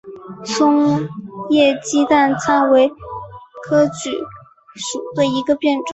[0.43, 1.07] 松
[1.51, 2.97] 叶鸡蛋参为桔
[3.67, 5.85] 梗科党参属下的一个变种。